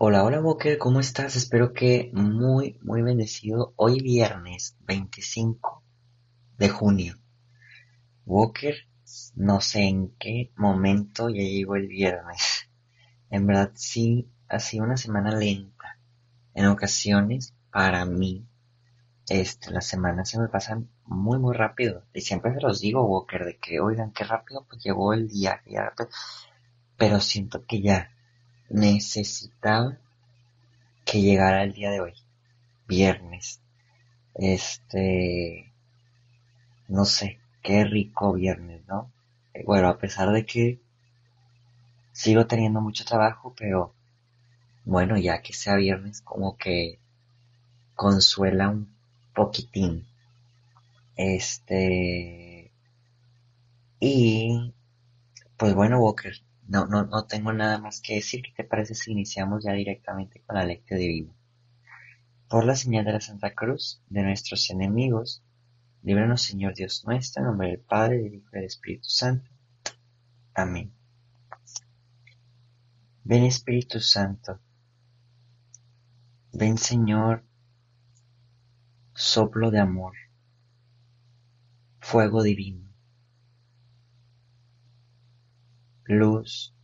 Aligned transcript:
Hola, 0.00 0.22
hola 0.22 0.40
Walker, 0.40 0.78
¿cómo 0.78 1.00
estás? 1.00 1.34
Espero 1.34 1.72
que 1.72 2.12
muy, 2.14 2.78
muy 2.82 3.02
bendecido. 3.02 3.72
Hoy 3.74 4.00
viernes 4.00 4.76
25 4.86 5.82
de 6.56 6.68
junio. 6.68 7.16
Walker, 8.24 8.76
no 9.34 9.60
sé 9.60 9.88
en 9.88 10.10
qué 10.10 10.52
momento 10.54 11.28
ya 11.30 11.42
llegó 11.42 11.74
el 11.74 11.88
viernes. 11.88 12.70
En 13.28 13.48
verdad 13.48 13.72
sí, 13.74 14.30
ha 14.48 14.60
sido 14.60 14.84
una 14.84 14.96
semana 14.96 15.36
lenta. 15.36 15.98
En 16.54 16.66
ocasiones, 16.66 17.52
para 17.72 18.04
mí, 18.04 18.46
este, 19.28 19.72
las 19.72 19.88
semanas 19.88 20.30
se 20.30 20.38
me 20.38 20.46
pasan 20.46 20.88
muy, 21.06 21.40
muy 21.40 21.56
rápido. 21.56 22.04
Y 22.14 22.20
siempre 22.20 22.54
se 22.54 22.60
los 22.60 22.80
digo, 22.80 23.04
Walker, 23.04 23.44
de 23.44 23.58
que, 23.58 23.80
oigan, 23.80 24.12
qué 24.12 24.22
rápido 24.22 24.64
pues 24.64 24.80
llegó 24.80 25.12
el 25.12 25.26
día, 25.26 25.60
ya, 25.66 25.92
pero 26.96 27.18
siento 27.18 27.66
que 27.66 27.82
ya 27.82 28.12
necesitaba 28.68 29.98
que 31.04 31.20
llegara 31.22 31.62
el 31.62 31.72
día 31.72 31.90
de 31.90 32.00
hoy, 32.00 32.14
viernes. 32.86 33.60
Este, 34.34 35.72
no 36.88 37.04
sé, 37.04 37.38
qué 37.62 37.84
rico 37.84 38.34
viernes, 38.34 38.82
¿no? 38.86 39.10
Eh, 39.54 39.64
bueno, 39.64 39.88
a 39.88 39.98
pesar 39.98 40.32
de 40.32 40.46
que 40.46 40.80
sigo 42.12 42.46
teniendo 42.46 42.80
mucho 42.80 43.04
trabajo, 43.04 43.54
pero 43.56 43.94
bueno, 44.84 45.16
ya 45.18 45.42
que 45.42 45.52
sea 45.52 45.76
viernes, 45.76 46.20
como 46.22 46.56
que 46.56 46.98
consuela 47.94 48.70
un 48.70 48.88
poquitín. 49.34 50.06
Este, 51.16 52.70
y 54.00 54.72
pues 55.56 55.74
bueno, 55.74 56.00
Walker, 56.00 56.34
no, 56.68 56.86
no, 56.86 57.06
no 57.06 57.24
tengo 57.24 57.52
nada 57.52 57.78
más 57.78 58.00
que 58.02 58.16
decir. 58.16 58.42
¿Qué 58.42 58.52
te 58.54 58.64
parece 58.64 58.94
si 58.94 59.10
iniciamos 59.10 59.64
ya 59.64 59.72
directamente 59.72 60.42
con 60.46 60.56
la 60.56 60.64
lectura 60.64 61.00
divina? 61.00 61.32
Por 62.48 62.64
la 62.64 62.76
señal 62.76 63.06
de 63.06 63.12
la 63.12 63.20
Santa 63.20 63.54
Cruz, 63.54 64.02
de 64.08 64.22
nuestros 64.22 64.68
enemigos, 64.70 65.42
líbranos 66.02 66.42
Señor 66.42 66.74
Dios 66.74 67.04
nuestro, 67.06 67.42
en 67.42 67.48
nombre 67.48 67.68
del 67.68 67.80
Padre, 67.80 68.18
del 68.18 68.34
Hijo 68.34 68.48
y 68.52 68.56
del 68.56 68.64
Espíritu 68.64 69.08
Santo. 69.08 69.50
Amén. 70.54 70.92
Ven 73.24 73.44
Espíritu 73.44 74.00
Santo. 74.00 74.60
Ven 76.52 76.76
Señor, 76.76 77.44
soplo 79.14 79.70
de 79.70 79.80
amor, 79.80 80.14
fuego 82.00 82.42
divino 82.42 82.87
luz 86.08 86.74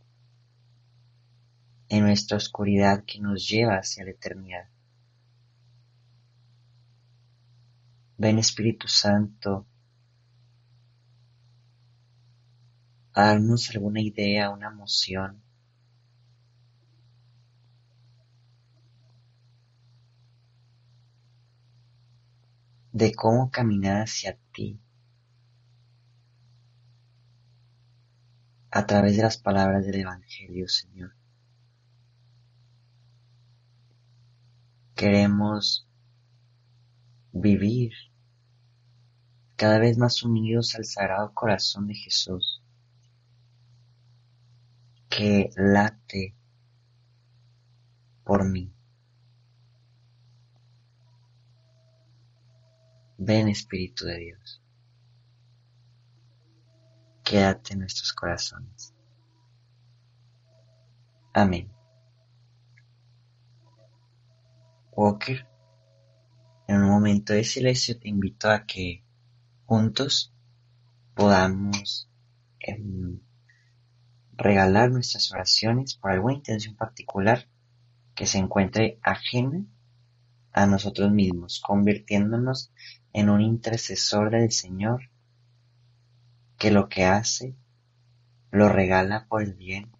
en 1.89 2.03
nuestra 2.03 2.37
oscuridad 2.37 3.03
que 3.05 3.19
nos 3.19 3.47
lleva 3.47 3.77
hacia 3.77 4.03
la 4.03 4.11
eternidad. 4.11 4.69
Ven 8.17 8.39
Espíritu 8.39 8.87
Santo 8.87 9.65
a 13.13 13.27
darnos 13.27 13.69
alguna 13.71 14.01
idea, 14.01 14.49
una 14.51 14.67
emoción. 14.67 15.41
de 22.95 23.13
cómo 23.13 23.51
caminar 23.51 24.03
hacia 24.03 24.37
ti. 24.53 24.79
A 28.75 28.85
través 28.85 29.15
de 29.15 29.23
las 29.23 29.37
palabras 29.37 29.85
del 29.85 30.01
Evangelio, 30.01 30.67
Señor. 30.67 31.15
Queremos 34.93 35.87
vivir 37.31 37.93
cada 39.55 39.79
vez 39.79 39.97
más 39.97 40.23
unidos 40.23 40.75
al 40.75 40.83
Sagrado 40.83 41.33
Corazón 41.33 41.87
de 41.87 41.95
Jesús, 41.95 42.61
que 45.07 45.51
late 45.55 46.35
por 48.25 48.43
mí. 48.43 48.73
Ven 53.17 53.47
Espíritu 53.47 54.03
de 54.03 54.17
Dios 54.17 54.64
quédate 57.25 57.73
en 57.73 57.79
nuestros 57.79 58.13
corazones. 58.13 58.93
Amén. 61.33 61.69
Walker, 64.91 65.45
en 66.67 66.83
un 66.83 66.89
momento 66.89 67.33
de 67.33 67.43
silencio 67.43 67.99
te 67.99 68.07
invito 68.07 68.49
a 68.49 68.65
que 68.65 69.03
juntos 69.65 70.33
podamos 71.13 72.09
em, 72.59 73.19
regalar 74.37 74.91
nuestras 74.91 75.31
oraciones 75.33 75.95
por 75.95 76.11
alguna 76.11 76.35
intención 76.35 76.75
particular 76.75 77.49
que 78.13 78.25
se 78.25 78.37
encuentre 78.37 78.99
ajena 79.01 79.65
a 80.53 80.65
nosotros 80.67 81.11
mismos, 81.11 81.59
convirtiéndonos 81.59 82.71
en 83.11 83.29
un 83.29 83.41
intercesor 83.41 84.31
del 84.31 84.51
Señor 84.51 85.09
que 86.57 86.71
lo 86.71 86.89
que 86.89 87.05
hace 87.05 87.55
lo 88.51 88.69
regala 88.69 89.27
por 89.27 89.43
el 89.43 89.53
bien 89.53 89.91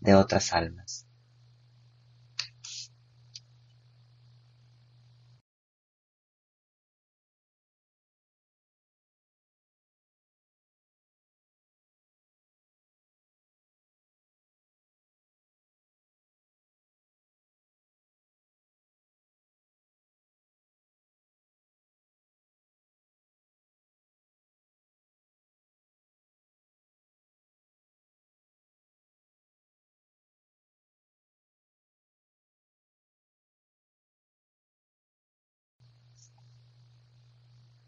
de 0.00 0.14
otras 0.14 0.52
almas. 0.52 1.06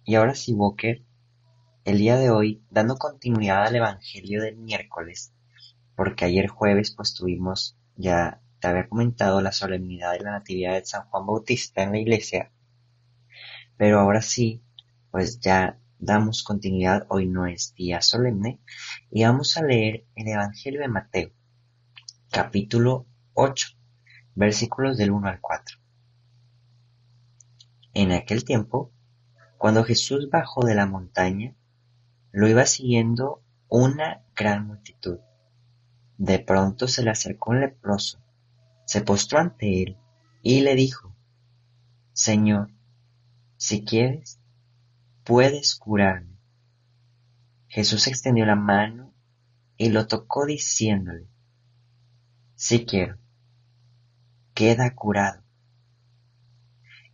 Y 0.05 0.17
ahora 0.17 0.35
sí, 0.35 0.53
Walker, 0.53 1.05
el 1.85 1.99
día 1.99 2.17
de 2.17 2.31
hoy, 2.31 2.65
dando 2.71 2.97
continuidad 2.97 3.65
al 3.65 3.77
Evangelio 3.77 4.43
del 4.43 4.57
miércoles, 4.57 5.33
porque 5.95 6.25
ayer 6.25 6.49
jueves 6.49 6.93
pues 6.97 7.15
tuvimos, 7.15 7.77
ya 7.97 8.41
te 8.59 8.69
había 8.69 8.89
comentado, 8.89 9.41
la 9.41 9.53
solemnidad 9.53 10.13
de 10.13 10.21
la 10.21 10.33
Natividad 10.33 10.75
de 10.75 10.85
San 10.85 11.05
Juan 11.07 11.27
Bautista 11.27 11.83
en 11.83 11.93
la 11.93 11.99
iglesia, 11.99 12.51
pero 13.77 14.01
ahora 14.01 14.23
sí, 14.23 14.63
pues 15.13 15.39
ya 15.39 15.79
damos 15.99 16.43
continuidad, 16.43 17.07
hoy 17.09 17.27
no 17.27 17.47
es 17.47 17.75
día 17.75 18.01
solemne, 18.01 18.61
y 19.11 19.23
vamos 19.23 19.57
a 19.57 19.63
leer 19.63 20.05
el 20.17 20.27
Evangelio 20.27 20.81
de 20.81 20.89
Mateo, 20.89 21.31
capítulo 22.29 23.07
8, 23.35 23.69
versículos 24.35 24.97
del 24.97 25.13
1 25.13 25.29
al 25.29 25.41
4. 25.41 25.79
En 27.95 28.11
aquel 28.11 28.45
tiempo, 28.45 28.93
cuando 29.63 29.85
Jesús 29.85 30.29
bajó 30.29 30.67
de 30.67 30.75
la 30.75 30.87
montaña, 30.87 31.55
lo 32.33 32.49
iba 32.49 32.67
siguiendo 32.67 33.45
una 33.69 34.25
gran 34.35 34.67
multitud. 34.67 35.21
De 36.19 36.41
pronto 36.41 36.89
se 36.89 37.05
le 37.05 37.11
acercó 37.11 37.53
un 37.53 37.61
leproso, 37.61 38.19
se 38.87 39.03
postró 39.03 39.39
ante 39.39 39.85
él 39.85 39.99
y 40.43 40.63
le 40.63 40.75
dijo, 40.75 41.15
Señor, 42.13 42.73
si 43.57 43.85
quieres, 43.85 44.41
puedes 45.23 45.77
curarme. 45.77 46.41
Jesús 47.69 48.09
extendió 48.09 48.45
la 48.45 48.57
mano 48.57 49.15
y 49.77 49.91
lo 49.91 50.09
tocó 50.09 50.45
diciéndole, 50.45 51.29
sí 52.57 52.85
quiero. 52.85 53.17
Queda 54.55 54.93
curado. 54.97 55.45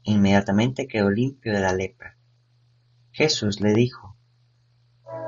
Inmediatamente 0.02 0.88
quedó 0.88 1.10
limpio 1.10 1.52
de 1.52 1.60
la 1.60 1.74
lepra. 1.74 2.17
Jesús 3.18 3.60
le 3.60 3.74
dijo, 3.74 4.14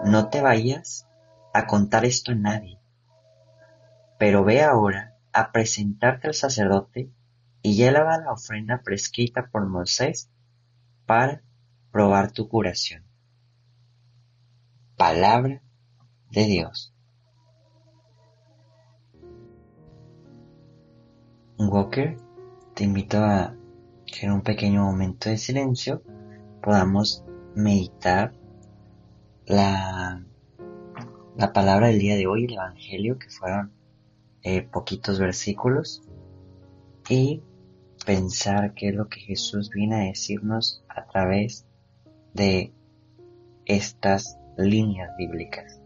no 0.05 0.29
te 0.29 0.41
vayas 0.41 1.09
a 1.53 1.67
contar 1.67 2.05
esto 2.05 2.31
a 2.31 2.37
nadie, 2.37 2.79
pero 4.17 4.45
ve 4.45 4.63
ahora 4.63 5.17
a 5.33 5.51
presentarte 5.51 6.29
al 6.29 6.35
sacerdote 6.35 7.11
y 7.63 7.75
lleva 7.75 8.17
la 8.19 8.31
ofrenda 8.31 8.81
prescrita 8.85 9.49
por 9.51 9.67
Moisés 9.67 10.31
para 11.05 11.43
probar 11.91 12.31
tu 12.31 12.49
curación. 12.49 13.03
Palabra 14.97 15.61
de 16.31 16.45
Dios. 16.45 16.95
Walker, 21.59 22.17
te 22.75 22.85
invito 22.85 23.19
a 23.19 23.57
que 24.07 24.27
en 24.27 24.33
un 24.33 24.43
pequeño 24.43 24.85
momento 24.85 25.29
de 25.29 25.39
silencio 25.39 26.05
podamos 26.63 27.25
meditar 27.55 28.32
la, 29.47 30.25
la 31.37 31.52
palabra 31.52 31.88
del 31.88 31.99
día 31.99 32.17
de 32.17 32.26
hoy, 32.26 32.44
el 32.44 32.55
Evangelio, 32.55 33.19
que 33.19 33.29
fueron 33.31 33.73
eh, 34.43 34.62
poquitos 34.62 35.19
versículos, 35.19 36.02
y 37.08 37.43
pensar 38.06 38.75
qué 38.75 38.88
es 38.88 38.94
lo 38.94 39.08
que 39.08 39.20
Jesús 39.20 39.70
viene 39.70 39.97
a 39.97 40.08
decirnos 40.08 40.82
a 40.88 41.06
través 41.06 41.67
de 42.35 42.73
estas 43.67 44.38
líneas 44.56 45.11
bíblicas. 45.19 45.80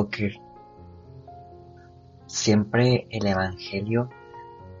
Walker. 0.00 0.32
Siempre 2.26 3.06
el 3.10 3.26
Evangelio 3.26 4.08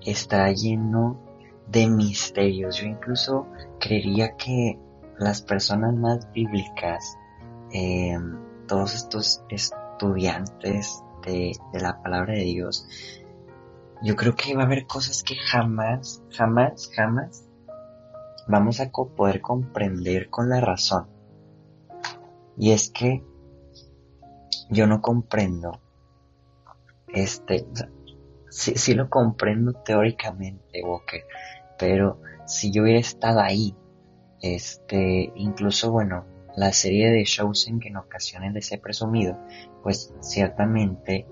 está 0.00 0.50
lleno 0.52 1.20
de 1.68 1.88
misterios. 1.88 2.76
Yo 2.78 2.86
incluso 2.86 3.46
creería 3.78 4.36
que 4.36 4.78
las 5.18 5.42
personas 5.42 5.94
más 5.94 6.32
bíblicas, 6.32 7.18
em, 7.72 8.38
todos 8.66 8.94
estos 8.94 9.42
estudiantes 9.50 11.02
de, 11.26 11.52
de 11.72 11.80
la 11.80 12.00
palabra 12.02 12.34
de 12.34 12.44
Dios, 12.44 12.86
yo 14.02 14.16
creo 14.16 14.34
que 14.34 14.54
va 14.54 14.62
a 14.62 14.66
haber 14.66 14.86
cosas 14.86 15.22
que 15.22 15.34
jamás, 15.36 16.22
jamás, 16.30 16.90
jamás 16.94 17.46
vamos 18.48 18.80
a 18.80 18.90
poder 18.90 19.42
comprender 19.42 20.30
con 20.30 20.48
la 20.48 20.60
razón. 20.60 21.08
Y 22.56 22.70
es 22.72 22.90
que 22.90 23.22
yo 24.70 24.86
no 24.86 25.02
comprendo, 25.02 25.80
este, 27.08 27.66
sí, 28.48 28.74
sí 28.76 28.94
lo 28.94 29.10
comprendo 29.10 29.72
teóricamente, 29.72 30.82
Walker, 30.84 31.24
pero 31.78 32.20
si 32.46 32.70
yo 32.70 32.82
hubiera 32.82 33.00
estado 33.00 33.40
ahí, 33.40 33.74
este, 34.40 35.32
incluso, 35.34 35.90
bueno, 35.90 36.24
la 36.56 36.72
serie 36.72 37.10
de 37.10 37.24
shows 37.24 37.68
en 37.68 37.80
que 37.80 37.88
en 37.88 37.96
ocasiones 37.96 38.52
les 38.52 38.72
he 38.72 38.78
presumido, 38.78 39.38
pues 39.82 40.12
ciertamente 40.20 41.26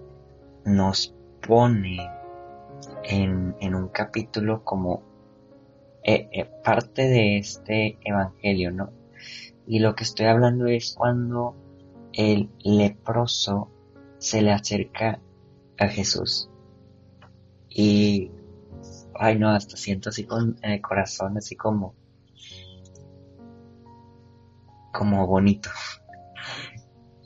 nos 0.65 1.15
pone 1.47 1.99
en, 3.05 3.57
en 3.61 3.75
un 3.75 3.89
capítulo 3.89 4.65
como 4.65 5.03
eh, 6.03 6.29
eh, 6.33 6.45
parte 6.65 7.09
de 7.09 7.39
este 7.39 7.99
evangelio, 8.05 8.71
¿no? 8.71 8.91
Y 9.67 9.81
lo 9.81 9.95
que 9.95 10.05
estoy 10.05 10.27
hablando 10.27 10.67
es 10.67 10.95
cuando 10.97 11.55
el 12.19 12.51
leproso 12.65 13.71
se 14.19 14.43
le 14.43 14.51
acerca 14.51 15.21
a 15.79 15.87
Jesús. 15.87 16.51
Y, 17.69 18.33
ay 19.15 19.39
no, 19.39 19.51
hasta 19.51 19.77
siento 19.77 20.09
así 20.09 20.25
con 20.25 20.59
el 20.63 20.83
corazón, 20.83 21.39
así 21.39 21.55
como, 21.55 21.95
como 24.93 25.29
bonito. 25.29 25.71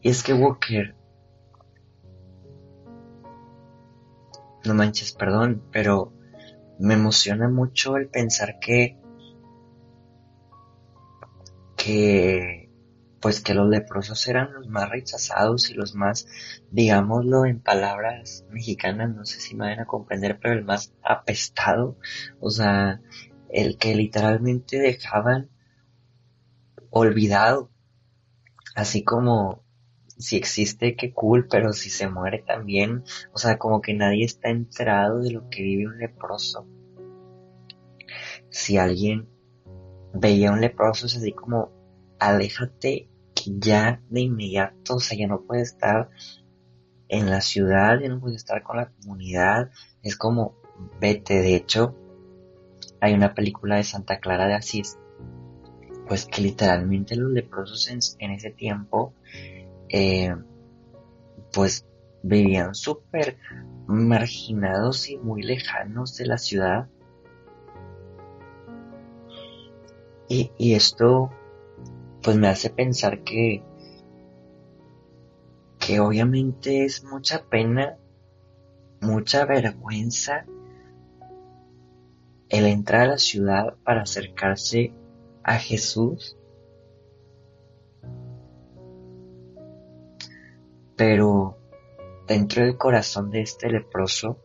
Y 0.03 0.11
es 0.11 0.23
que 0.23 0.35
Walker, 0.35 0.95
no 4.67 4.75
manches, 4.75 5.13
perdón, 5.13 5.63
pero 5.73 6.13
me 6.79 6.95
emociona 6.95 7.49
mucho 7.49 7.97
el 7.97 8.09
pensar 8.09 8.59
que, 8.59 8.99
que 11.79 12.62
pues 13.23 13.41
que 13.41 13.55
los 13.55 13.69
leprosos 13.71 14.27
eran 14.27 14.53
los 14.53 14.69
más 14.69 14.91
rechazados 14.91 15.71
y 15.71 15.75
los 15.75 15.95
más, 15.95 16.27
digámoslo 16.73 17.47
en 17.47 17.61
palabras 17.61 18.45
mexicanas, 18.51 19.15
no 19.15 19.25
sé 19.25 19.41
si 19.41 19.55
me 19.55 19.67
van 19.69 19.79
a 19.79 19.87
comprender, 19.87 20.41
pero 20.43 20.55
el 20.55 20.65
más 20.65 20.93
apestado, 21.05 21.97
o 22.41 22.51
sea, 22.51 23.01
el 23.49 23.79
que 23.79 23.95
literalmente 23.95 24.81
dejaban 24.81 25.51
olvidado, 26.91 27.71
así 28.75 29.05
como 29.05 29.63
si 30.19 30.37
existe, 30.37 30.97
qué 30.97 31.13
cool, 31.13 31.47
pero 31.49 31.73
si 31.73 31.91
se 31.91 32.09
muere 32.09 32.43
también, 32.45 33.05
o 33.33 33.39
sea, 33.39 33.57
como 33.57 33.81
que 33.81 33.95
nadie 33.95 34.25
está 34.25 34.51
enterado 34.51 35.21
de 35.21 35.31
lo 35.31 35.49
que 35.49 35.63
vive 35.63 35.87
un 35.87 35.99
leproso. 35.99 36.67
Si 38.51 38.79
alguien 38.79 39.29
veía 40.13 40.51
un 40.51 40.61
leproso 40.61 41.07
es 41.07 41.17
así 41.17 41.33
como, 41.33 41.71
aléjate 42.19 43.12
ya 43.47 44.01
de 44.09 44.21
inmediato, 44.21 44.97
o 44.97 45.01
sea, 45.01 45.19
ya 45.19 45.27
no 45.27 45.43
puede 45.43 45.63
estar 45.63 46.11
en 47.09 47.31
la 47.31 47.41
ciudad, 47.41 47.99
ya 48.01 48.09
no 48.09 48.21
puede 48.21 48.37
estar 48.37 48.63
con 48.63 48.77
la 48.77 48.91
comunidad, 48.91 49.71
es 50.03 50.17
como, 50.17 50.57
vete, 51.01 51.35
de 51.41 51.55
hecho, 51.55 51.97
hay 53.01 53.15
una 53.15 53.35
película 53.35 53.77
de 53.77 53.85
Santa 53.85 54.19
Clara 54.19 54.47
de 54.47 54.55
Asís, 54.55 54.99
pues 56.09 56.27
que 56.27 56.43
literalmente 56.43 57.17
los 57.17 57.31
leprosos 57.31 57.89
en, 57.89 58.31
ese 58.31 58.51
tiempo, 58.51 59.15
eh, 59.89 60.35
pues 61.53 61.87
vivían 62.23 62.75
súper 62.75 63.39
marginados 63.87 65.09
y 65.09 65.17
muy 65.17 65.43
lejanos 65.43 66.17
de 66.17 66.27
la 66.27 66.39
ciudad. 66.39 66.89
Y, 70.29 70.51
y 70.57 70.75
esto 70.75 71.31
pues 72.23 72.37
me 72.37 72.49
hace 72.49 72.71
pensar 72.71 73.25
que, 73.25 73.63
que 75.79 76.01
obviamente 76.01 76.85
es 76.85 77.05
mucha 77.05 77.45
pena, 77.45 77.99
mucha 79.01 79.45
vergüenza 79.45 80.47
el 82.49 82.67
entrar 82.67 83.03
a 83.03 83.13
la 83.13 83.19
ciudad 83.19 83.75
para 83.83 84.03
acercarse 84.03 84.93
a 85.43 85.59
Jesús. 85.59 86.37
Pero 90.97 91.57
dentro 92.29 92.63
del 92.63 92.77
corazón 92.77 93.31
de 93.31 93.41
este 93.41 93.71
leproso, 93.71 94.39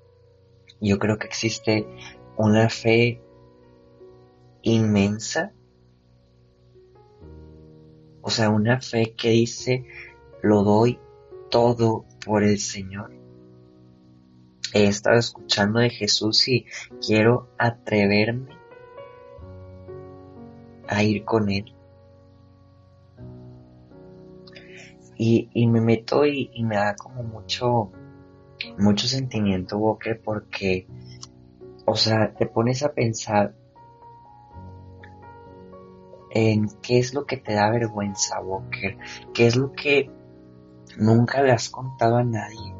yo 0.79 0.97
creo 0.99 1.17
que 1.17 1.27
existe 1.27 1.85
una 2.37 2.69
fe 2.69 3.21
inmensa. 4.61 5.51
O 8.27 8.29
sea, 8.29 8.49
una 8.49 8.81
fe 8.81 9.13
que 9.15 9.29
dice, 9.29 9.85
lo 10.43 10.61
doy 10.61 10.99
todo 11.49 12.03
por 12.25 12.43
el 12.43 12.59
Señor. 12.59 13.09
He 14.73 14.83
estado 14.83 15.17
escuchando 15.17 15.79
de 15.79 15.89
Jesús 15.89 16.45
y 16.49 16.65
quiero 16.99 17.47
atreverme 17.57 18.49
a 20.89 21.03
ir 21.03 21.23
con 21.23 21.49
Él. 21.49 21.73
Y, 25.17 25.65
me 25.67 25.79
meto 25.79 26.25
y, 26.25 26.51
y, 26.53 26.65
me 26.65 26.75
da 26.75 26.97
como 26.97 27.23
mucho, 27.23 27.93
mucho 28.77 29.07
sentimiento, 29.07 29.77
Walker, 29.77 30.21
porque, 30.21 30.85
o 31.85 31.95
sea, 31.95 32.33
te 32.33 32.45
pones 32.45 32.83
a 32.83 32.91
pensar 32.91 33.55
en 36.37 36.69
qué 36.83 36.99
es 36.99 37.15
lo 37.15 37.25
que 37.25 37.37
te 37.37 37.53
da 37.53 37.71
vergüenza, 37.71 38.39
Walker, 38.39 38.97
qué 39.33 39.47
es 39.47 39.55
lo 39.55 39.73
que 39.73 40.11
nunca 40.95 41.41
le 41.41 41.51
has 41.51 41.69
contado 41.69 42.17
a 42.17 42.23
nadie. 42.23 42.75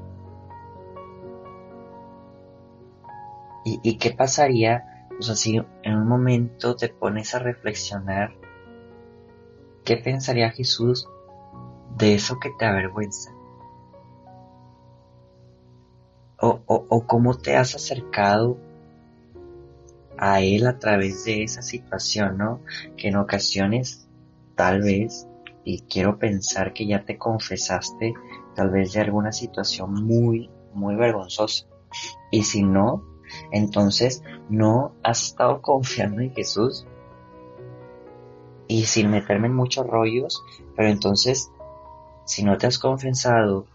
¿Y, 3.66 3.98
qué 3.98 4.12
pasaría, 4.12 5.10
o 5.20 5.22
sea, 5.22 5.36
si 5.36 5.58
en 5.84 5.98
un 5.98 6.08
momento 6.08 6.78
te 6.78 6.88
pones 6.88 7.36
a 7.36 7.40
reflexionar, 7.40 8.34
qué 9.84 9.98
pensaría 9.98 10.52
Jesús 10.52 11.10
de 11.98 12.14
eso 12.14 12.40
que 12.40 12.52
te 12.58 12.66
avergüenza? 12.66 13.32
O, 16.40 16.62
o 16.68 17.08
cómo 17.08 17.38
te 17.38 17.58
has 17.58 17.76
acercado 17.76 18.58
a 20.18 20.42
Él 20.42 20.68
a 20.68 20.80
través 20.80 21.26
de 21.26 21.44
esa 21.44 21.62
situación, 21.62 22.38
¿no? 22.38 22.62
Que 22.96 23.10
en 23.10 23.18
ocasiones, 23.18 24.08
tal 24.56 24.82
vez, 24.82 25.28
y 25.64 25.82
quiero 25.82 26.18
pensar 26.18 26.74
que 26.74 26.88
ya 26.88 27.04
te 27.04 27.18
confesaste 27.18 28.14
tal 28.56 28.70
vez 28.70 28.94
de 28.94 29.02
alguna 29.02 29.32
situación 29.32 29.94
muy, 29.94 30.50
muy 30.74 30.96
vergonzosa. 30.96 31.66
Y 32.32 32.44
si 32.44 32.64
no, 32.64 33.04
entonces 33.52 34.24
no 34.50 34.96
has 35.04 35.24
estado 35.24 35.62
confiando 35.62 36.22
en 36.22 36.34
Jesús. 36.34 36.88
Y 38.68 38.86
sin 38.86 39.12
meterme 39.12 39.48
en 39.48 39.56
muchos 39.56 39.88
rollos, 39.88 40.44
pero 40.76 40.90
entonces, 40.90 41.52
si 42.26 42.44
no 42.44 42.58
te 42.58 42.68
has 42.68 42.80
confesado 42.80 43.66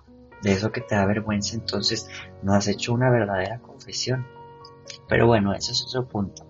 de 0.43 0.53
eso 0.53 0.73
que 0.73 0.81
te 0.81 0.95
da 0.95 1.07
vergüenza, 1.07 1.57
entonces 1.57 2.09
no 2.43 2.55
has 2.55 2.69
hecho 2.69 2.93
una 2.93 3.11
verdadera 3.11 3.61
confesión. 3.61 4.27
Pero 5.09 5.27
bueno, 5.27 5.53
ese 5.55 5.73
es 5.73 5.87
otro 5.87 6.09
punto. 6.09 6.47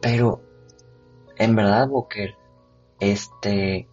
Pero, 0.00 0.40
en 1.36 1.54
verdad, 1.54 1.88
Booker, 1.88 2.34
este, 2.98 3.88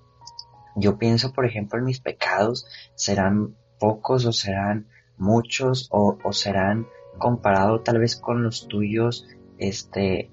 yo 0.75 0.97
pienso, 0.97 1.33
por 1.33 1.45
ejemplo, 1.45 1.79
en 1.79 1.85
mis 1.85 1.99
pecados, 1.99 2.65
serán 2.95 3.55
pocos 3.79 4.25
o 4.25 4.31
serán 4.31 4.87
muchos 5.17 5.89
o, 5.91 6.17
serán 6.31 6.87
comparado 7.17 7.81
tal 7.81 7.99
vez 7.99 8.15
con 8.15 8.43
los 8.43 8.67
tuyos, 8.67 9.27
este, 9.57 10.31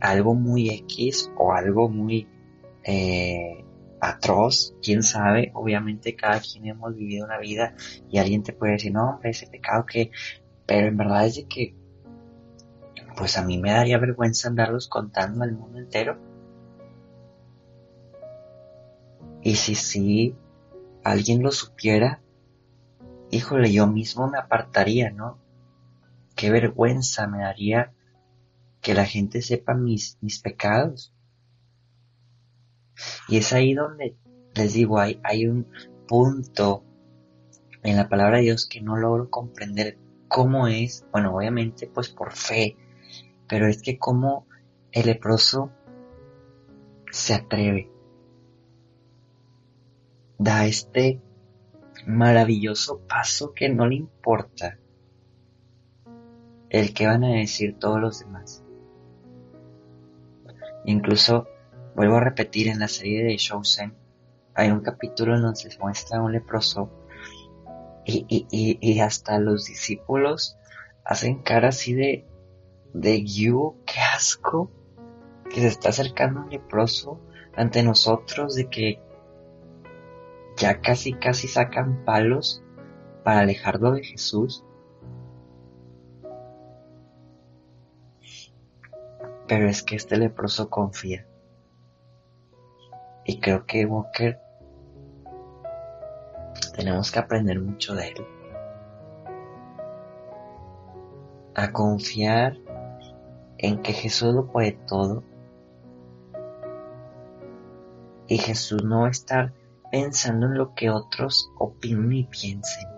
algo 0.00 0.34
muy 0.34 0.70
X 0.70 1.32
o 1.36 1.52
algo 1.52 1.88
muy 1.88 2.28
eh, 2.84 3.65
atroz, 4.00 4.74
quién 4.82 5.02
sabe, 5.02 5.50
obviamente 5.54 6.16
cada 6.16 6.40
quien 6.40 6.66
hemos 6.66 6.94
vivido 6.94 7.24
una 7.24 7.38
vida 7.38 7.74
y 8.10 8.18
alguien 8.18 8.42
te 8.42 8.52
puede 8.52 8.72
decir, 8.72 8.92
no, 8.92 9.10
hombre, 9.10 9.30
ese 9.30 9.46
pecado 9.46 9.86
que, 9.86 10.10
pero 10.66 10.88
en 10.88 10.96
verdad 10.96 11.26
es 11.26 11.36
de 11.36 11.46
que, 11.46 11.74
pues 13.16 13.38
a 13.38 13.44
mí 13.44 13.58
me 13.58 13.72
daría 13.72 13.98
vergüenza 13.98 14.48
andarlos 14.48 14.88
contando 14.88 15.42
al 15.42 15.52
mundo 15.52 15.78
entero. 15.78 16.18
Y 19.42 19.54
si 19.54 19.74
sí 19.74 20.34
alguien 21.02 21.42
lo 21.42 21.52
supiera, 21.52 22.20
híjole, 23.30 23.72
yo 23.72 23.86
mismo 23.86 24.28
me 24.28 24.38
apartaría, 24.38 25.10
¿no? 25.10 25.38
Qué 26.34 26.50
vergüenza 26.50 27.26
me 27.26 27.38
daría 27.38 27.92
que 28.80 28.92
la 28.94 29.06
gente 29.06 29.40
sepa 29.42 29.74
mis, 29.74 30.18
mis 30.20 30.40
pecados. 30.40 31.14
Y 33.28 33.38
es 33.38 33.52
ahí 33.52 33.74
donde 33.74 34.16
les 34.54 34.72
digo, 34.72 34.98
hay, 34.98 35.20
hay 35.22 35.46
un 35.46 35.66
punto 36.08 36.84
en 37.82 37.96
la 37.96 38.08
palabra 38.08 38.38
de 38.38 38.44
Dios 38.44 38.66
que 38.66 38.80
no 38.80 38.96
logro 38.96 39.30
comprender 39.30 39.98
cómo 40.28 40.66
es, 40.66 41.06
bueno, 41.12 41.36
obviamente 41.36 41.86
pues 41.86 42.08
por 42.08 42.32
fe, 42.32 42.76
pero 43.48 43.68
es 43.68 43.82
que 43.82 43.98
cómo 43.98 44.46
el 44.92 45.06
leproso 45.06 45.70
se 47.10 47.34
atreve, 47.34 47.90
da 50.38 50.66
este 50.66 51.20
maravilloso 52.06 53.00
paso 53.06 53.52
que 53.52 53.68
no 53.68 53.86
le 53.86 53.96
importa 53.96 54.78
el 56.70 56.92
que 56.92 57.06
van 57.06 57.24
a 57.24 57.34
decir 57.34 57.78
todos 57.78 58.00
los 58.00 58.20
demás. 58.20 58.64
Incluso, 60.84 61.46
vuelvo 61.96 62.16
a 62.16 62.20
repetir, 62.20 62.68
en 62.68 62.78
la 62.78 62.88
serie 62.88 63.24
de 63.24 63.36
Chosen 63.36 63.94
hay 64.54 64.70
un 64.70 64.80
capítulo 64.80 65.34
en 65.34 65.42
donde 65.42 65.58
se 65.58 65.78
muestra 65.78 66.20
un 66.20 66.32
leproso 66.32 66.90
y, 68.04 68.26
y, 68.28 68.78
y, 68.80 69.00
hasta 69.00 69.38
los 69.40 69.64
discípulos 69.64 70.58
hacen 71.04 71.42
cara 71.42 71.68
así 71.68 71.94
de, 71.94 72.26
de 72.92 73.24
you, 73.24 73.76
qué 73.86 73.98
asco, 74.14 74.70
que 75.50 75.60
se 75.60 75.68
está 75.68 75.88
acercando 75.88 76.42
un 76.42 76.50
leproso 76.50 77.20
ante 77.56 77.82
nosotros, 77.82 78.54
de 78.54 78.68
que 78.68 79.00
ya 80.56 80.80
casi 80.80 81.14
casi 81.14 81.48
sacan 81.48 82.04
palos 82.04 82.62
para 83.24 83.40
alejarlo 83.40 83.92
de 83.92 84.04
Jesús. 84.04 84.64
Pero 89.48 89.68
es 89.68 89.82
que 89.82 89.96
este 89.96 90.16
leproso 90.16 90.68
confía. 90.68 91.26
Y 93.26 93.40
creo 93.40 93.66
que 93.66 93.84
Walker 93.84 94.40
tenemos 96.76 97.10
que 97.10 97.18
aprender 97.18 97.60
mucho 97.60 97.94
de 97.94 98.08
él. 98.08 98.26
A 101.54 101.72
confiar 101.72 102.56
en 103.58 103.82
que 103.82 103.92
Jesús 103.92 104.32
lo 104.32 104.46
puede 104.46 104.72
todo. 104.86 105.24
Y 108.28 108.38
Jesús 108.38 108.84
no 108.84 109.06
estar 109.06 109.52
pensando 109.90 110.46
en 110.46 110.58
lo 110.58 110.74
que 110.74 110.90
otros 110.90 111.50
opinen 111.58 112.12
y 112.12 112.24
piensen. 112.24 112.88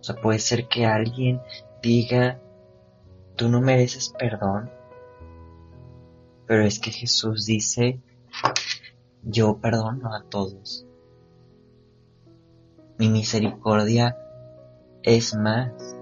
O 0.00 0.02
sea, 0.02 0.16
puede 0.16 0.38
ser 0.38 0.68
que 0.68 0.86
alguien 0.86 1.40
diga, 1.82 2.40
tú 3.36 3.48
no 3.48 3.60
mereces 3.60 4.14
perdón, 4.18 4.70
pero 6.46 6.62
es 6.62 6.78
que 6.78 6.90
Jesús 6.90 7.46
dice, 7.46 8.00
yo 9.22 9.58
perdono 9.58 10.14
a 10.14 10.22
todos. 10.22 10.86
Mi 12.98 13.08
misericordia 13.08 14.16
es 15.02 15.34
más 15.36 15.96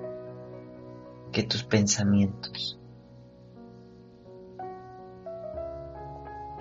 que 1.33 1.43
tus 1.43 1.65
pensamientos. 1.65 2.79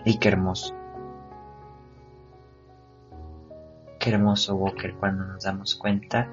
Y 0.03 0.19
qué 0.19 0.27
hermoso. 0.27 0.75
Qué 3.99 4.11
hermoso, 4.11 4.55
Walker, 4.55 4.95
cuando 4.95 5.25
nos 5.25 5.43
damos 5.43 5.75
cuenta 5.75 6.29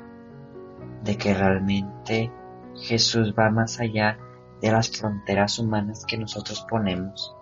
de 1.04 1.16
que 1.16 1.32
realmente 1.32 2.30
Jesús 2.76 3.34
va 3.38 3.50
más 3.50 3.80
allá 3.80 4.18
de 4.60 4.72
las 4.72 4.90
fronteras 4.90 5.58
humanas 5.58 6.04
que 6.04 6.18
nosotros 6.18 6.66
ponemos. 6.68 7.34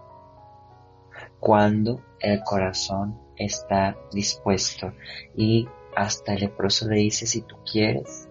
Cuando 1.41 2.03
el 2.21 2.43
corazón 2.45 3.19
está 3.35 3.97
dispuesto 4.13 4.93
y 5.35 5.67
hasta 5.97 6.35
el 6.35 6.41
leproso 6.41 6.87
le 6.87 6.97
dice 6.97 7.27
si 7.27 7.41
tú 7.41 7.57
quieres, 7.65 8.29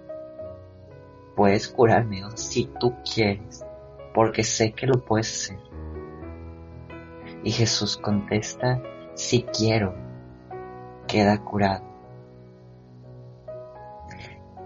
puedes 1.35 1.67
curarme 1.67 2.21
si 2.35 2.65
tú 2.79 2.93
quieres, 3.03 3.65
porque 4.13 4.43
sé 4.43 4.73
que 4.73 4.85
lo 4.85 5.03
puedes 5.03 5.51
hacer. 5.51 5.59
Y 7.43 7.51
Jesús 7.51 7.97
contesta, 7.97 8.79
si 9.15 9.41
quiero, 9.43 9.95
queda 11.07 11.43
curado. 11.43 11.83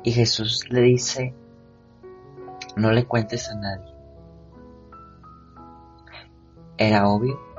Y 0.04 0.12
Jesús 0.12 0.70
le 0.70 0.82
dice, 0.82 1.34
no 2.76 2.92
le 2.92 3.06
cuentes 3.06 3.50
a 3.50 3.56
nadie. 3.56 3.94
Era 6.78 7.08
obvio 7.08 7.53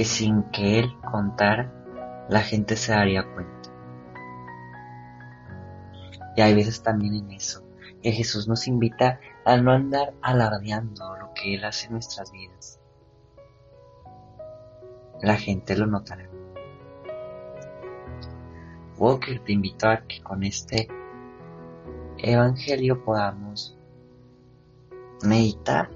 que 0.00 0.06
sin 0.06 0.44
que 0.44 0.78
él 0.78 0.98
contara, 1.12 1.70
la 2.30 2.40
gente 2.40 2.74
se 2.74 2.92
daría 2.92 3.22
cuenta. 3.34 3.70
Y 6.34 6.40
hay 6.40 6.54
veces 6.54 6.82
también 6.82 7.16
en 7.16 7.30
eso, 7.32 7.62
que 8.02 8.10
Jesús 8.10 8.48
nos 8.48 8.66
invita 8.66 9.20
a 9.44 9.58
no 9.58 9.72
andar 9.72 10.14
alardeando 10.22 11.04
lo 11.18 11.34
que 11.34 11.54
Él 11.54 11.66
hace 11.66 11.88
en 11.88 11.92
nuestras 11.92 12.32
vidas. 12.32 12.80
La 15.20 15.36
gente 15.36 15.76
lo 15.76 15.84
notará. 15.84 16.30
Walker, 18.96 19.38
te 19.40 19.52
invito 19.52 19.86
a 19.86 19.98
que 20.06 20.22
con 20.22 20.44
este 20.44 20.88
Evangelio 22.16 23.04
podamos 23.04 23.76
meditar, 25.22 25.90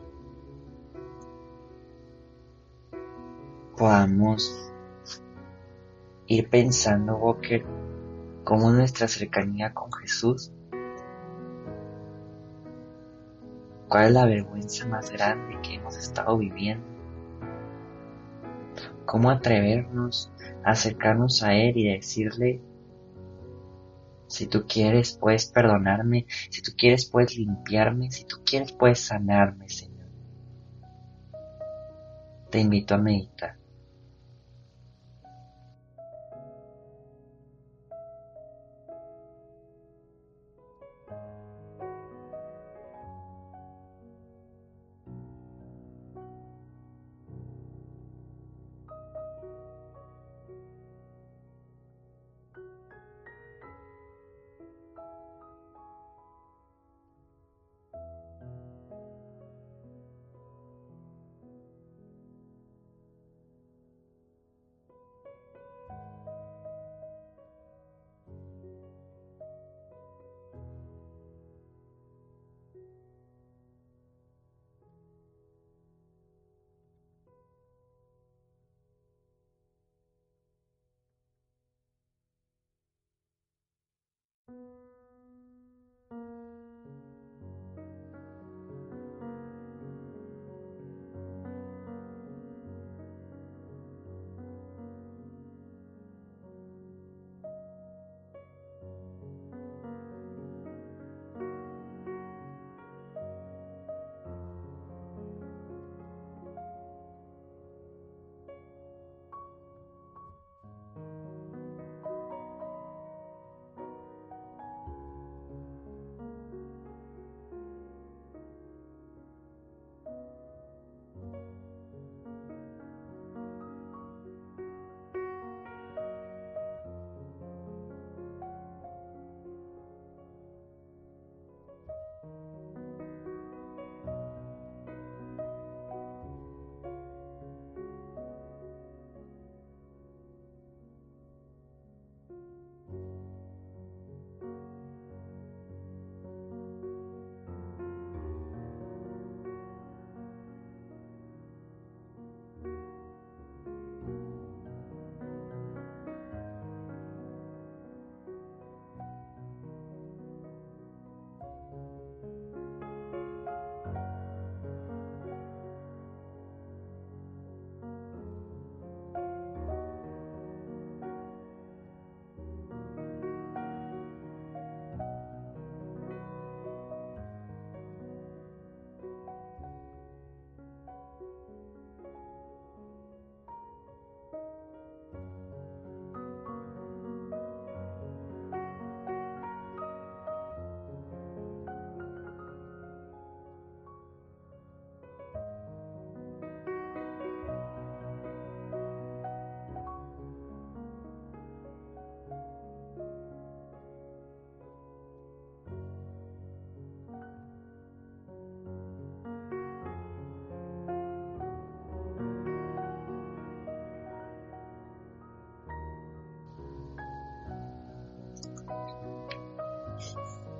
podamos 3.76 4.72
ir 6.26 6.48
pensando, 6.48 7.16
Walker, 7.16 7.64
cómo 8.44 8.70
nuestra 8.70 9.08
cercanía 9.08 9.72
con 9.72 9.92
Jesús, 9.92 10.52
cuál 13.88 14.06
es 14.06 14.12
la 14.12 14.26
vergüenza 14.26 14.86
más 14.86 15.10
grande 15.10 15.58
que 15.62 15.74
hemos 15.74 15.96
estado 15.96 16.38
viviendo, 16.38 16.86
cómo 19.04 19.30
atrevernos 19.30 20.32
a 20.64 20.70
acercarnos 20.70 21.42
a 21.42 21.54
Él 21.54 21.76
y 21.76 21.92
decirle, 21.92 22.60
si 24.26 24.46
tú 24.46 24.64
quieres, 24.66 25.16
puedes 25.16 25.46
perdonarme. 25.46 26.26
Si 26.50 26.60
tú 26.60 26.72
quieres, 26.76 27.04
puedes 27.08 27.36
limpiarme. 27.36 28.10
Si 28.10 28.24
tú 28.24 28.38
quieres, 28.44 28.72
puedes 28.72 28.98
sanarme, 29.00 29.68
Señor. 29.68 30.08
Te 32.50 32.58
invito 32.58 32.94
a 32.94 32.98
meditar. 32.98 33.63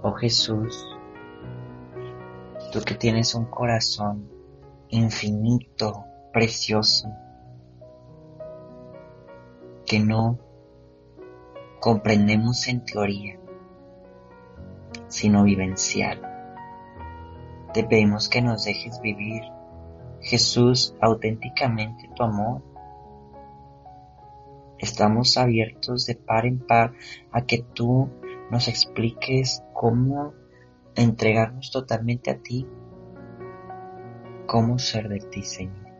Oh 0.06 0.12
Jesús, 0.12 0.86
tú 2.70 2.82
que 2.82 2.94
tienes 2.94 3.34
un 3.34 3.46
corazón 3.46 4.28
infinito, 4.90 6.04
precioso, 6.30 7.08
que 9.86 10.00
no 10.00 10.38
comprendemos 11.80 12.68
en 12.68 12.84
teoría, 12.84 13.38
sino 15.08 15.42
vivencial. 15.44 16.20
Te 17.72 17.82
pedimos 17.84 18.28
que 18.28 18.42
nos 18.42 18.66
dejes 18.66 19.00
vivir, 19.00 19.42
Jesús, 20.20 20.94
auténticamente 21.00 22.10
tu 22.14 22.24
amor. 22.24 22.60
Estamos 24.76 25.38
abiertos 25.38 26.04
de 26.04 26.14
par 26.14 26.44
en 26.44 26.58
par 26.58 26.92
a 27.32 27.46
que 27.46 27.62
tú 27.62 28.10
nos 28.50 28.68
expliques 28.68 29.62
cómo 29.84 30.32
entregarnos 30.94 31.70
totalmente 31.70 32.30
a 32.30 32.38
ti, 32.38 32.66
cómo 34.46 34.78
ser 34.78 35.10
de 35.10 35.18
ti, 35.18 35.42
Señor. 35.42 35.92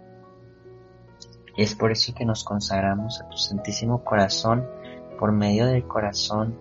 Y 1.55 1.65
es 1.65 1.75
por 1.75 1.93
eso 1.93 2.15
que 2.15 2.25
nos 2.25 2.45
consagramos 2.45 3.21
a 3.21 3.29
tu 3.29 3.37
Santísimo 3.37 4.03
Corazón 4.03 4.67
por 5.19 5.33
medio 5.33 5.67
del 5.67 5.87
corazón 5.87 6.59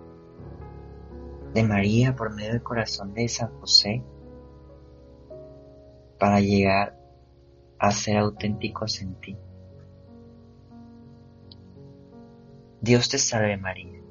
de 1.54 1.64
María, 1.64 2.14
por 2.14 2.36
medio 2.36 2.52
del 2.52 2.62
corazón 2.62 3.14
de 3.14 3.30
San 3.30 3.58
José, 3.62 4.04
para 6.20 6.42
llegar 6.42 7.00
a 7.80 7.92
ser 7.92 8.18
auténticos 8.18 9.02
en 9.02 9.16
ti. 9.22 9.38
Dios 12.82 13.08
te 13.08 13.18
salve 13.18 13.56
María, 13.56 14.02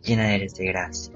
llena 0.00 0.34
eres 0.34 0.54
de 0.54 0.64
gracia 0.64 1.15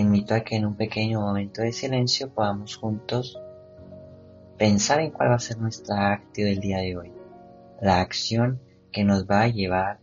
invito 0.00 0.34
a 0.34 0.40
que 0.40 0.56
en 0.56 0.66
un 0.66 0.76
pequeño 0.76 1.20
momento 1.20 1.62
de 1.62 1.72
silencio 1.72 2.28
podamos 2.28 2.76
juntos 2.76 3.38
pensar 4.58 5.00
en 5.00 5.10
cuál 5.10 5.30
va 5.30 5.36
a 5.36 5.40
ser 5.40 5.58
nuestra 5.58 6.12
actitud 6.12 6.48
del 6.48 6.60
día 6.60 6.78
de 6.78 6.96
hoy, 6.96 7.12
la 7.80 8.00
acción 8.00 8.60
que 8.92 9.04
nos 9.04 9.26
va 9.26 9.42
a 9.42 9.48
llevar 9.48 10.00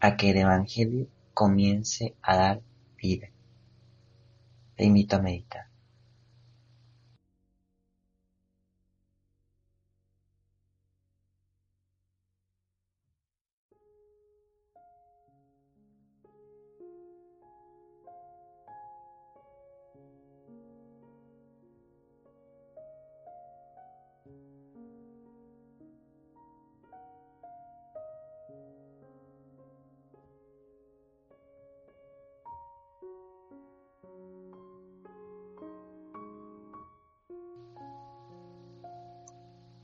a 0.00 0.16
que 0.16 0.30
el 0.30 0.38
Evangelio 0.38 1.08
comience 1.34 2.14
a 2.22 2.36
dar 2.36 2.60
vida. 2.96 3.28
Te 4.76 4.84
invito 4.84 5.16
a 5.16 5.22
meditar. 5.22 5.67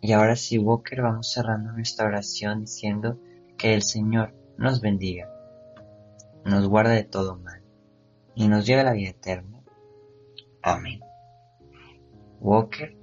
Y 0.04 0.12
ahora 0.12 0.36
sí, 0.36 0.58
Walker, 0.58 1.00
vamos 1.00 1.32
cerrando 1.32 1.72
nuestra 1.72 2.04
oración 2.04 2.60
diciendo 2.60 3.18
que 3.56 3.72
el 3.72 3.80
Señor 3.80 4.34
nos 4.58 4.82
bendiga, 4.82 5.30
nos 6.44 6.68
guarda 6.68 6.90
de 6.90 7.04
todo 7.04 7.36
mal 7.38 7.62
y 8.34 8.46
nos 8.48 8.66
lleve 8.66 8.82
a 8.82 8.84
la 8.84 8.92
vida 8.92 9.08
eterna. 9.08 9.62
Amén. 10.60 11.00
Walker, 12.38 12.94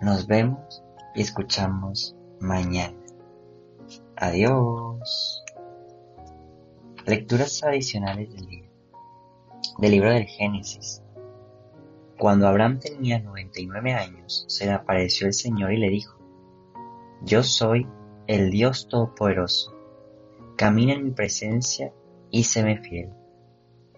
nos 0.00 0.26
vemos 0.26 0.82
y 1.14 1.20
escuchamos 1.20 2.16
mañana. 2.40 2.96
Adiós. 4.16 5.44
Lecturas 7.04 7.62
adicionales 7.62 8.32
del 8.32 8.46
libro. 8.46 8.70
Del 9.76 9.90
libro 9.90 10.10
del 10.12 10.24
Génesis. 10.24 11.02
Cuando 12.20 12.46
Abraham 12.48 12.80
tenía 12.80 13.18
99 13.18 13.94
años, 13.94 14.44
se 14.46 14.66
le 14.66 14.72
apareció 14.72 15.26
el 15.26 15.32
Señor 15.32 15.72
y 15.72 15.78
le 15.78 15.88
dijo, 15.88 16.18
Yo 17.22 17.42
soy 17.42 17.86
el 18.26 18.50
Dios 18.50 18.88
Todopoderoso. 18.88 19.74
Camina 20.54 20.92
en 20.92 21.04
mi 21.04 21.12
presencia 21.12 21.94
y 22.30 22.44
séme 22.44 22.76
fiel. 22.76 23.08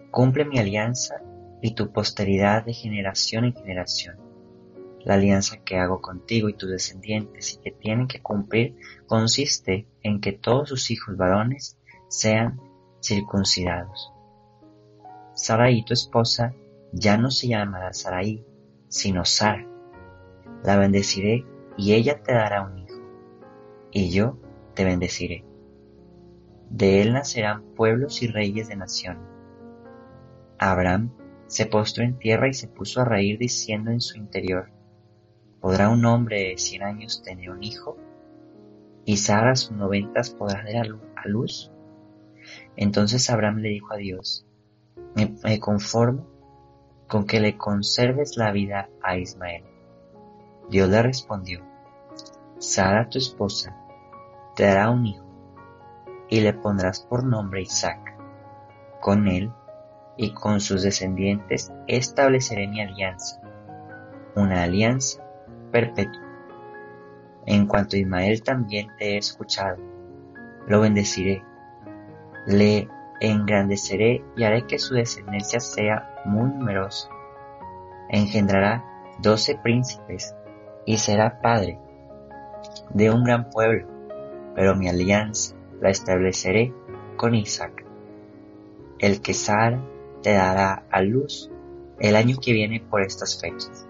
Cumple 0.09 0.45
mi 0.45 0.57
alianza 0.57 1.15
y 1.61 1.75
tu 1.75 1.91
posteridad 1.91 2.63
de 2.63 2.73
generación 2.73 3.43
en 3.43 3.55
generación. 3.55 4.15
La 5.03 5.15
alianza 5.15 5.57
que 5.57 5.75
hago 5.75 5.99
contigo 5.99 6.47
y 6.47 6.53
tus 6.53 6.69
descendientes 6.69 7.55
y 7.55 7.57
que 7.57 7.71
tienen 7.71 8.07
que 8.07 8.21
cumplir 8.21 8.77
consiste 9.05 9.85
en 10.01 10.21
que 10.21 10.31
todos 10.31 10.69
sus 10.69 10.91
hijos 10.91 11.17
varones 11.17 11.77
sean 12.07 12.61
circuncidados. 13.01 14.13
Sara 15.33 15.71
y 15.71 15.83
tu 15.83 15.91
esposa 15.91 16.53
ya 16.93 17.17
no 17.17 17.31
se 17.31 17.47
llamará 17.47 17.91
Sarai, 17.91 18.45
sino 18.87 19.25
Sara. 19.25 19.67
La 20.63 20.77
bendeciré 20.77 21.43
y 21.75 21.93
ella 21.93 22.21
te 22.21 22.33
dará 22.33 22.61
un 22.61 22.77
hijo, 22.77 23.01
y 23.91 24.11
yo 24.11 24.37
te 24.75 24.85
bendeciré. 24.85 25.43
De 26.69 27.01
él 27.01 27.13
nacerán 27.13 27.63
pueblos 27.75 28.21
y 28.21 28.27
reyes 28.27 28.67
de 28.67 28.75
naciones. 28.75 29.23
Abraham 30.59 31.11
se 31.47 31.65
postró 31.65 32.03
en 32.03 32.17
tierra 32.19 32.47
y 32.47 32.53
se 32.53 32.67
puso 32.67 33.01
a 33.01 33.05
reír 33.05 33.39
diciendo 33.39 33.89
en 33.89 33.99
su 33.99 34.17
interior, 34.17 34.69
¿podrá 35.59 35.89
un 35.89 36.05
hombre 36.05 36.49
de 36.49 36.57
cien 36.57 36.83
años 36.83 37.23
tener 37.23 37.49
un 37.49 37.63
hijo? 37.63 37.97
¿Y 39.03 39.17
Sara 39.17 39.51
a 39.51 39.55
sus 39.55 39.71
noventas 39.71 40.29
podrá 40.29 40.63
dar 40.71 40.87
a 41.15 41.27
luz? 41.27 41.71
Entonces 42.75 43.29
Abraham 43.31 43.57
le 43.57 43.69
dijo 43.69 43.93
a 43.93 43.97
Dios, 43.97 44.45
me 45.15 45.59
conformo 45.59 46.32
con 47.07 47.25
que 47.25 47.39
le 47.39 47.57
conserves 47.57 48.37
la 48.37 48.51
vida 48.51 48.89
a 49.01 49.17
Ismael. 49.17 49.63
Dios 50.69 50.89
le 50.89 51.01
respondió, 51.01 51.61
Sara 52.57 53.09
tu 53.09 53.17
esposa 53.17 53.77
te 54.55 54.63
dará 54.63 54.89
un 54.89 55.05
hijo 55.05 55.25
y 56.29 56.41
le 56.41 56.53
pondrás 56.53 57.01
por 57.01 57.23
nombre 57.23 57.61
Isaac. 57.61 58.17
Con 59.01 59.27
él 59.27 59.51
y 60.17 60.33
con 60.33 60.61
sus 60.61 60.83
descendientes 60.83 61.71
estableceré 61.87 62.67
mi 62.67 62.81
alianza, 62.81 63.41
una 64.35 64.63
alianza 64.63 65.23
perpetua. 65.71 66.21
En 67.45 67.67
cuanto 67.67 67.95
a 67.95 67.99
Ismael 67.99 68.41
también 68.41 68.87
te 68.97 69.15
he 69.15 69.17
escuchado, 69.17 69.77
lo 70.67 70.79
bendeciré, 70.79 71.43
le 72.47 72.87
engrandeceré 73.27 74.23
y 74.35 74.43
haré 74.43 74.65
que 74.65 74.79
su 74.79 74.95
descendencia 74.95 75.59
sea 75.59 76.21
muy 76.25 76.49
numerosa. 76.49 77.09
Engendrará 78.09 78.83
doce 79.19 79.57
príncipes 79.61 80.35
y 80.85 80.97
será 80.97 81.41
padre 81.41 81.79
de 82.93 83.11
un 83.11 83.23
gran 83.23 83.49
pueblo, 83.49 83.87
pero 84.55 84.75
mi 84.75 84.87
alianza 84.87 85.55
la 85.81 85.89
estableceré 85.89 86.73
con 87.17 87.35
Isaac, 87.35 87.85
el 88.99 89.21
que 89.21 89.33
Sara 89.33 89.81
te 90.21 90.33
dará 90.33 90.85
a 90.89 91.01
luz 91.01 91.49
el 91.99 92.15
año 92.15 92.37
que 92.41 92.53
viene 92.53 92.79
por 92.81 93.01
estas 93.01 93.39
fechas. 93.39 93.87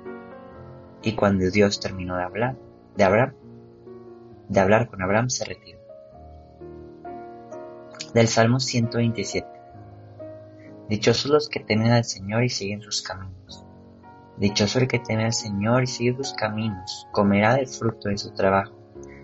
Y 1.01 1.15
cuando 1.15 1.49
Dios 1.49 1.79
terminó 1.79 2.15
de 2.17 2.23
hablar, 2.23 2.55
de 2.95 3.03
Abraham, 3.03 3.33
de 4.47 4.59
hablar 4.59 4.89
con 4.89 5.01
Abraham, 5.01 5.29
se 5.29 5.45
retiró 5.45 5.82
del 8.13 8.27
Salmo 8.27 8.59
127. 8.59 9.47
Dichosos 10.87 11.31
los 11.31 11.49
que 11.49 11.61
temen 11.61 11.91
al 11.91 12.03
Señor 12.03 12.43
y 12.43 12.49
siguen 12.49 12.83
sus 12.83 13.01
caminos. 13.01 13.65
Dichoso 14.37 14.79
el 14.79 14.87
que 14.87 14.99
teme 14.99 15.25
al 15.25 15.33
Señor 15.33 15.81
y 15.83 15.87
sigue 15.87 16.15
sus 16.15 16.33
caminos, 16.33 17.07
comerá 17.11 17.55
del 17.55 17.67
fruto 17.67 18.09
de 18.09 18.17
su 18.19 18.31
trabajo, 18.33 18.75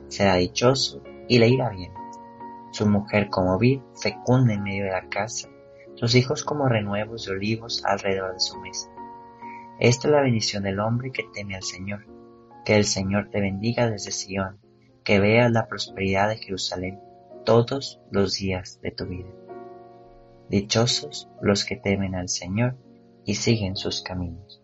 será 0.08 0.36
dichoso 0.36 1.04
y 1.28 1.38
le 1.38 1.49
irá 1.49 1.69
bien. 1.69 1.91
Su 2.71 2.88
mujer 2.88 3.30
como 3.30 3.60
vid 3.60 3.80
fecunda 4.02 4.54
en 4.54 4.63
medio 4.63 4.86
de 4.86 4.91
la 4.91 5.08
casa, 5.08 5.49
sus 5.93 6.15
hijos 6.15 6.43
como 6.43 6.67
renuevos 6.67 7.25
de 7.25 7.34
olivos 7.34 7.86
alrededor 7.86 8.34
de 8.34 8.39
su 8.39 8.58
mesa. 8.60 8.89
Esta 9.80 10.08
es 10.08 10.13
la 10.13 10.21
bendición 10.21 10.63
del 10.63 10.80
hombre 10.80 11.12
que 11.12 11.25
teme 11.32 11.56
al 11.56 11.63
Señor. 11.63 12.08
Que 12.65 12.75
el 12.75 12.86
Señor 12.86 13.30
te 13.30 13.39
bendiga 13.39 13.88
desde 13.89 14.12
Sion, 14.12 14.60
que 15.04 15.19
veas 15.19 15.52
la 15.52 15.67
prosperidad 15.67 16.30
de 16.30 16.38
Jerusalén 16.38 16.99
todos 17.49 17.99
los 18.12 18.35
días 18.35 18.79
de 18.83 18.91
tu 18.91 19.07
vida. 19.07 19.27
Dichosos 20.49 21.27
los 21.41 21.65
que 21.65 21.77
temen 21.77 22.13
al 22.13 22.29
Señor 22.29 22.75
y 23.25 23.33
siguen 23.33 23.75
sus 23.75 24.03
caminos. 24.03 24.62